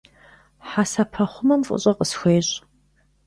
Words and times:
Хьэсэпэхъумэм 0.69 1.61
фӏыщӏэ 1.67 1.91
къысхуещӏ. 1.97 2.53